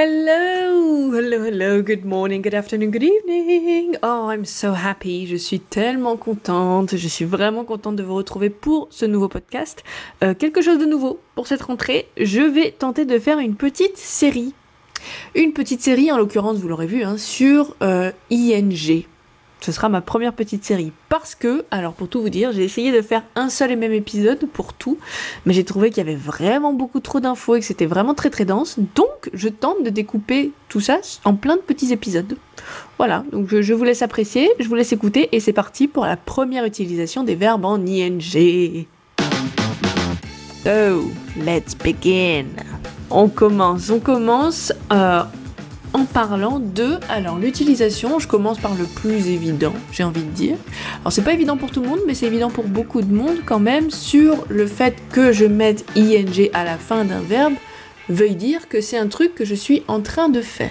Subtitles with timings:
[0.00, 3.96] Hello, hello, hello, good morning, good afternoon, good evening.
[4.00, 5.26] Oh, I'm so happy.
[5.26, 6.96] Je suis tellement contente.
[6.96, 9.82] Je suis vraiment contente de vous retrouver pour ce nouveau podcast.
[10.22, 12.06] Euh, quelque chose de nouveau pour cette rentrée.
[12.16, 14.54] Je vais tenter de faire une petite série.
[15.34, 19.04] Une petite série, en l'occurrence, vous l'aurez vu, hein, sur euh, ING
[19.60, 20.92] ce sera ma première petite série.
[21.08, 23.92] Parce que, alors pour tout vous dire, j'ai essayé de faire un seul et même
[23.92, 24.98] épisode pour tout,
[25.46, 28.30] mais j'ai trouvé qu'il y avait vraiment beaucoup trop d'infos et que c'était vraiment très
[28.30, 28.78] très dense.
[28.94, 32.36] Donc je tente de découper tout ça en plein de petits épisodes.
[32.98, 36.16] Voilà, donc je, vous laisse apprécier, je vous laisse écouter et c'est parti pour la
[36.16, 38.20] première utilisation des verbes en ing.
[40.64, 42.46] So, let's begin.
[43.10, 44.72] On commence, on commence.
[44.92, 45.22] Euh,
[45.92, 50.56] en parlant de, alors l'utilisation, je commence par le plus évident, j'ai envie de dire.
[51.00, 53.38] Alors c'est pas évident pour tout le monde, mais c'est évident pour beaucoup de monde
[53.46, 57.54] quand même sur le fait que je mette ing à la fin d'un verbe,
[58.08, 60.70] veuille dire que c'est un truc que je suis en train de faire.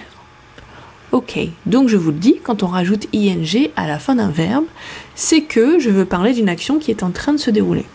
[1.10, 4.66] Ok, donc je vous le dis, quand on rajoute ing à la fin d'un verbe,
[5.14, 7.86] c'est que je veux parler d'une action qui est en train de se dérouler.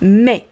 [0.00, 0.46] Mais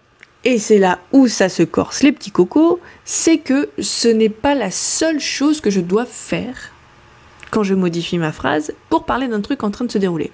[0.44, 4.54] et c'est là où ça se corse les petits cocos, c'est que ce n'est pas
[4.54, 6.70] la seule chose que je dois faire
[7.50, 10.32] quand je modifie ma phrase pour parler d'un truc en train de se dérouler.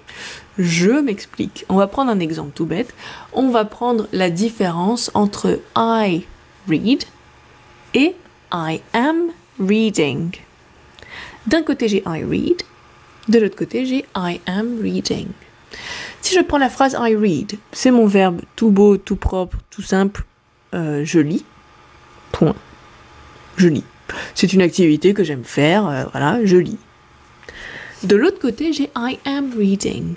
[0.57, 1.65] Je m'explique.
[1.69, 2.93] On va prendre un exemple tout bête.
[3.31, 6.23] On va prendre la différence entre I
[6.67, 7.03] read
[7.93, 8.15] et
[8.51, 10.31] I am reading.
[11.47, 12.61] D'un côté j'ai I read,
[13.29, 15.27] de l'autre côté j'ai I am reading.
[16.21, 19.81] Si je prends la phrase I read, c'est mon verbe tout beau, tout propre, tout
[19.81, 20.23] simple.
[20.73, 21.43] Euh, je lis.
[22.31, 22.55] Point.
[23.57, 23.83] Je lis.
[24.35, 25.87] C'est une activité que j'aime faire.
[25.87, 26.77] Euh, voilà, je lis.
[28.03, 30.15] De l'autre côté, j'ai I am reading.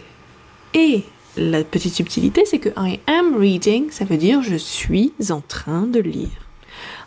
[0.75, 1.05] Et
[1.37, 5.83] la petite subtilité, c'est que I am reading, ça veut dire je suis en train
[5.83, 6.29] de lire.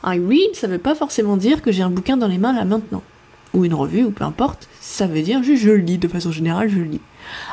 [0.03, 2.65] I read, ça veut pas forcément dire que j'ai un bouquin dans les mains là
[2.65, 3.03] maintenant.
[3.53, 4.67] Ou une revue, ou peu importe.
[4.81, 7.01] Ça veut dire juste je lis, de façon générale, je lis.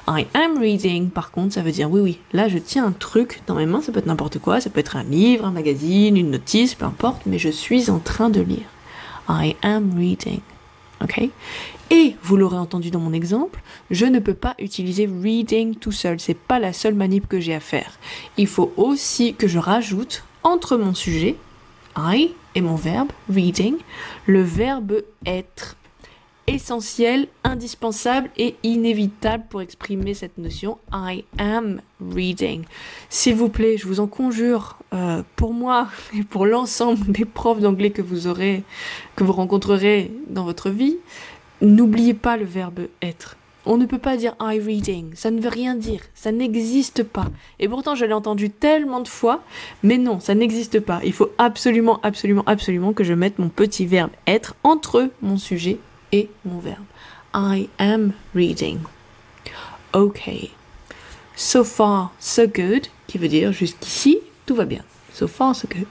[0.09, 3.43] I am reading, par contre, ça veut dire oui, oui, là je tiens un truc
[3.47, 6.17] dans mes mains, ça peut être n'importe quoi, ça peut être un livre, un magazine,
[6.17, 8.67] une notice, peu importe, mais je suis en train de lire.
[9.29, 10.41] I am reading.
[11.03, 11.29] Ok?
[11.91, 13.61] Et vous l'aurez entendu dans mon exemple,
[13.91, 17.55] je ne peux pas utiliser reading tout seul, c'est pas la seule manip que j'ai
[17.55, 17.99] à faire.
[18.37, 21.37] Il faut aussi que je rajoute entre mon sujet,
[21.97, 23.77] I, et mon verbe, reading,
[24.27, 25.77] le verbe être
[26.47, 32.65] essentiel, indispensable et inévitable pour exprimer cette notion I am reading.
[33.09, 35.89] S'il vous plaît, je vous en conjure, euh, pour moi
[36.19, 38.63] et pour l'ensemble des profs d'anglais que vous aurez,
[39.17, 40.99] que vous rencontrerez dans votre vie,
[41.61, 43.37] n'oubliez pas le verbe être.
[43.67, 47.29] On ne peut pas dire I reading, ça ne veut rien dire, ça n'existe pas.
[47.59, 49.43] Et pourtant, je l'ai entendu tellement de fois,
[49.83, 51.01] mais non, ça n'existe pas.
[51.03, 55.79] Il faut absolument, absolument, absolument que je mette mon petit verbe être entre mon sujet
[56.45, 56.85] mon verbe.
[57.35, 58.81] I am reading.
[59.93, 60.51] Ok.
[61.37, 64.85] So far, so good, qui veut dire jusqu'ici, tout va bien.
[65.13, 65.87] So far, so good.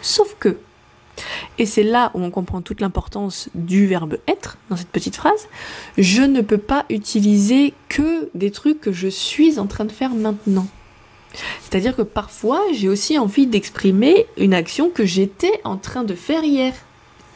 [0.00, 0.58] Sauf que,
[1.58, 5.48] et c'est là où on comprend toute l'importance du verbe être dans cette petite phrase,
[5.98, 10.14] je ne peux pas utiliser que des trucs que je suis en train de faire
[10.14, 10.68] maintenant.
[11.62, 16.44] C'est-à-dire que parfois, j'ai aussi envie d'exprimer une action que j'étais en train de faire
[16.44, 16.72] hier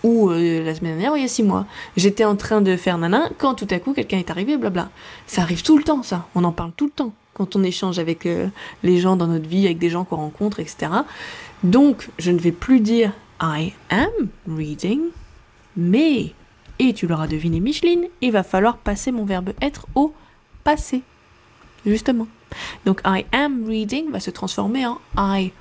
[0.02, 1.66] ou euh, la semaine dernière, il y a six mois.
[1.96, 4.90] J'étais en train de faire nanan quand tout à coup quelqu'un est arrivé, blabla.
[5.26, 6.26] Ça arrive tout le temps, ça.
[6.34, 8.48] On en parle tout le temps quand on échange avec euh,
[8.82, 10.92] les gens dans notre vie, avec des gens qu'on rencontre, etc.
[11.62, 15.00] Donc, je ne vais plus dire I am reading,
[15.76, 16.32] mais,
[16.78, 20.12] et tu l'auras deviné Micheline, il va falloir passer mon verbe être au
[20.64, 21.02] passé.
[21.86, 22.28] Justement.
[22.84, 25.52] Donc, I am reading va se transformer en I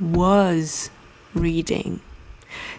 [0.00, 0.90] was
[1.34, 1.98] reading.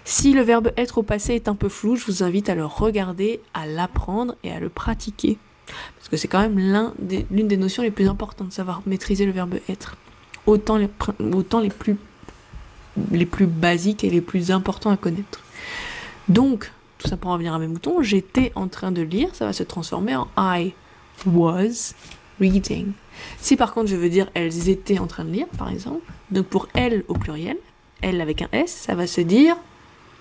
[0.03, 2.65] Si le verbe être au passé est un peu flou, je vous invite à le
[2.65, 5.37] regarder, à l'apprendre et à le pratiquer.
[5.97, 6.57] Parce que c'est quand même
[7.31, 9.97] l'une des, notions les plus importantes, de savoir maîtriser le verbe être.
[10.47, 10.87] Autant les,
[11.69, 11.97] plus,
[13.45, 15.41] basiques et les plus importants à connaître.
[16.27, 19.53] Donc, tout ça pour revenir à mes moutons, j'étais en train de lire, ça va
[19.53, 20.73] se transformer en I
[21.25, 21.93] was
[22.39, 22.93] reading.
[23.39, 26.01] Si par contre je veux dire elles étaient en train de lire, par exemple,
[26.31, 27.57] donc pour elles au pluriel,
[28.01, 29.55] elle avec un S, ça va se dire,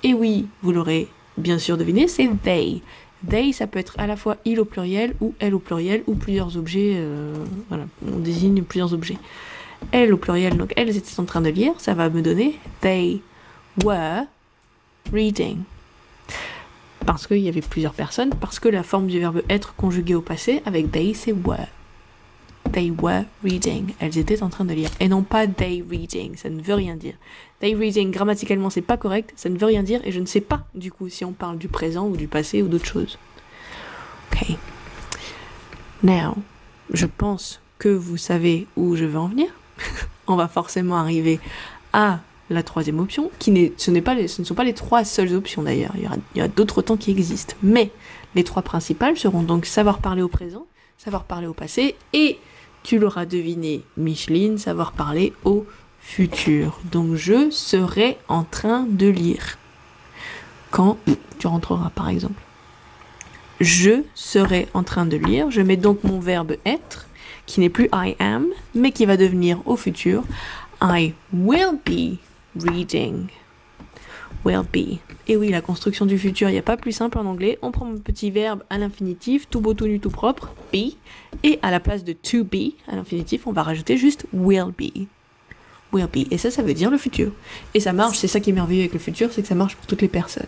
[0.03, 2.83] et oui, vous l'aurez bien sûr deviné, c'est they.
[3.29, 6.15] They, ça peut être à la fois il au pluriel ou elle au pluriel ou
[6.15, 6.95] plusieurs objets.
[6.97, 7.35] Euh,
[7.69, 9.19] voilà, on désigne plusieurs objets.
[9.93, 13.21] Elle au pluriel, donc elles étaient en train de lire, ça va me donner they
[13.85, 14.25] were
[15.13, 15.59] reading.
[17.07, 20.21] Parce qu'il y avait plusieurs personnes, parce que la forme du verbe être conjugué au
[20.21, 21.67] passé avec they, c'est were.
[22.73, 23.95] They were reading.
[24.01, 24.91] Elles étaient en train de lire.
[25.01, 26.37] Et non pas they reading.
[26.37, 27.15] Ça ne veut rien dire.
[27.61, 29.33] They reading, grammaticalement, c'est pas correct.
[29.37, 30.01] Ça ne veut rien dire.
[30.05, 32.63] Et je ne sais pas, du coup, si on parle du présent ou du passé
[32.63, 33.19] ou d'autre chose.
[34.33, 34.57] Ok.
[36.03, 36.37] Now,
[36.93, 39.49] je pense que vous savez où je veux en venir.
[40.27, 41.41] on va forcément arriver
[41.93, 42.21] à
[42.51, 45.93] la troisième option, qui ce, pas ce ne sont pas les trois seules options d'ailleurs,
[45.97, 47.55] il y, aura, il y a d'autres temps qui existent.
[47.63, 47.91] Mais
[48.35, 50.67] les trois principales seront donc savoir parler au présent,
[50.97, 52.39] savoir parler au passé et,
[52.83, 55.67] tu l'auras deviné, Micheline, savoir parler au
[56.01, 56.81] futur.
[56.91, 59.59] Donc je serai en train de lire.
[60.71, 60.99] Quand
[61.39, 62.41] tu rentreras par exemple.
[63.61, 65.51] Je serai en train de lire.
[65.51, 67.09] Je mets donc mon verbe être,
[67.47, 70.23] qui n'est plus I am, mais qui va devenir au futur
[70.81, 72.19] I will be
[72.63, 73.27] reading.
[74.45, 74.99] Will be?
[75.27, 77.59] Et oui, la construction du futur, il n'y a pas plus simple en anglais.
[77.61, 80.95] On prend mon petit verbe à l'infinitif, tout beau, tout nu, tout propre, be.
[81.43, 85.07] Et à la place de to be, à l'infinitif, on va rajouter juste will be.
[85.93, 86.27] Will be.
[86.31, 87.33] Et ça, ça veut dire le futur.
[87.75, 89.77] Et ça marche, c'est ça qui est merveilleux avec le futur, c'est que ça marche
[89.77, 90.47] pour toutes les personnes.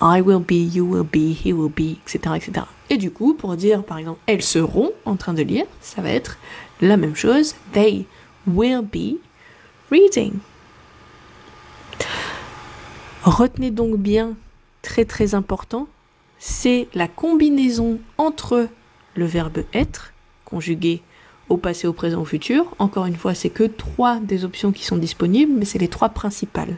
[0.00, 2.66] I will be, you will be, he will be, etc., etc.
[2.88, 6.10] Et du coup, pour dire, par exemple, elles seront en train de lire, ça va
[6.10, 6.38] être
[6.80, 7.54] la même chose.
[7.72, 8.06] They
[8.46, 9.18] will be
[9.90, 10.34] reading.
[13.30, 14.34] Retenez donc bien,
[14.82, 15.86] très très important,
[16.40, 18.66] c'est la combinaison entre
[19.14, 20.12] le verbe être,
[20.44, 21.00] conjugué
[21.48, 22.74] au passé, au présent, au futur.
[22.80, 26.08] Encore une fois, c'est que trois des options qui sont disponibles, mais c'est les trois
[26.08, 26.76] principales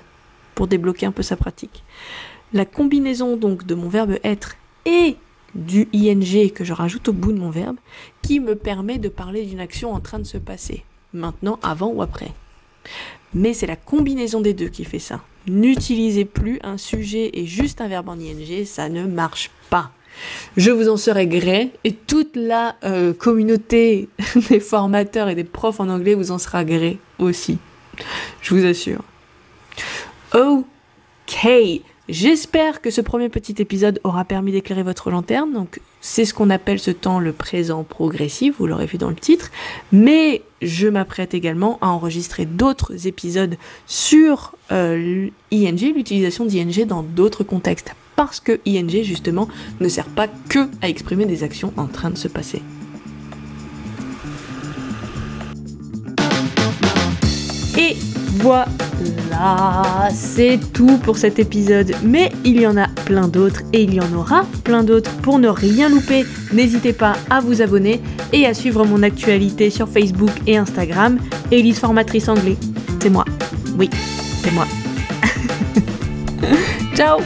[0.54, 1.84] pour débloquer un peu sa pratique.
[2.52, 5.16] La combinaison donc de mon verbe être et
[5.55, 7.76] du ing que je rajoute au bout de mon verbe
[8.20, 10.84] qui me permet de parler d'une action en train de se passer,
[11.14, 12.32] maintenant, avant ou après.
[13.32, 15.22] Mais c'est la combinaison des deux qui fait ça.
[15.49, 19.91] N'utilisez plus un sujet et juste un verbe en ing, ça ne marche pas.
[20.56, 24.09] Je vous en serai gré et toute la euh, communauté
[24.49, 27.59] des formateurs et des profs en anglais vous en sera gré aussi.
[28.41, 29.03] Je vous assure.
[30.35, 31.47] Ok,
[32.12, 35.53] j'espère que ce premier petit épisode aura permis d'éclairer votre lanterne.
[35.53, 39.17] Donc c'est ce qu'on appelle ce temps le présent progressif, vous l'aurez vu dans le
[39.17, 39.50] titre.
[39.91, 43.56] Mais je m'apprête également à enregistrer d'autres épisodes
[43.87, 47.94] sur euh, l'ING, l'utilisation d'ING dans d'autres contextes.
[48.15, 49.49] Parce que ING, justement,
[49.81, 52.62] ne sert pas que à exprimer des actions en train de se passer.
[57.79, 57.97] Et
[59.28, 61.93] voilà, c'est tout pour cet épisode.
[62.02, 65.10] Mais il y en a plein d'autres et il y en aura plein d'autres.
[65.22, 68.00] Pour ne rien louper, n'hésitez pas à vous abonner
[68.32, 71.19] et à suivre mon actualité sur Facebook et Instagram.
[71.50, 72.56] Elise Formatrice Anglais,
[73.00, 73.25] c'est moi.
[73.78, 73.88] Oui,
[74.43, 74.66] c'est moi.
[76.94, 77.19] Ciao